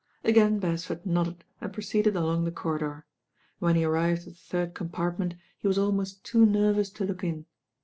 [0.23, 3.05] Again Beresford nodded and proceeded along the corridor.
[3.59, 7.23] When he arrived at the third com partment he was ahnost too nervous to look
[7.23, 7.45] in.